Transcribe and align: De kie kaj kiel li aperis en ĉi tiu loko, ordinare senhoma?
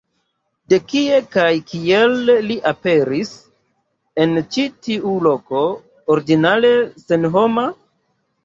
De 0.71 0.77
kie 0.91 1.19
kaj 1.35 1.49
kiel 1.71 2.15
li 2.45 2.57
aperis 2.71 3.33
en 4.25 4.35
ĉi 4.57 4.65
tiu 4.89 5.15
loko, 5.29 5.63
ordinare 6.17 6.73
senhoma? 7.07 7.69